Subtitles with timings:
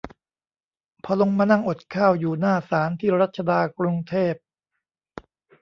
[1.03, 4.33] พอลงมานั่งอดข้าวอยู่หน้าศาล ที่รัชดา กรุงเทพ